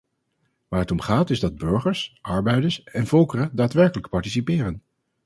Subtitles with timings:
[0.67, 4.83] Waar het om gaat is dat burgers, arbeiders en volkeren daadwerkelijk participeren.